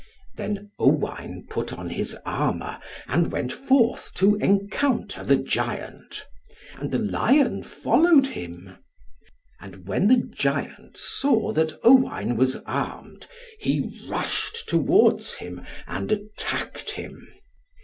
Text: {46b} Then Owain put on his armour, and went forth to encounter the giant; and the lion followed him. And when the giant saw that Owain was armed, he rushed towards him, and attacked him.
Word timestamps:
{46b} 0.35 0.37
Then 0.37 0.71
Owain 0.79 1.45
put 1.47 1.73
on 1.73 1.91
his 1.91 2.17
armour, 2.25 2.79
and 3.07 3.31
went 3.31 3.53
forth 3.53 4.11
to 4.15 4.33
encounter 4.37 5.23
the 5.23 5.35
giant; 5.35 6.25
and 6.79 6.89
the 6.91 6.97
lion 6.97 7.61
followed 7.61 8.25
him. 8.25 8.79
And 9.59 9.87
when 9.87 10.07
the 10.07 10.17
giant 10.17 10.97
saw 10.97 11.51
that 11.51 11.77
Owain 11.83 12.35
was 12.35 12.55
armed, 12.65 13.27
he 13.59 14.03
rushed 14.09 14.67
towards 14.67 15.35
him, 15.35 15.63
and 15.85 16.11
attacked 16.11 16.93
him. 16.93 17.27